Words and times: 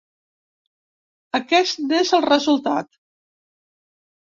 Aquest 1.41 1.83
n’és 1.85 2.15
el 2.21 2.25
resultat. 2.29 3.01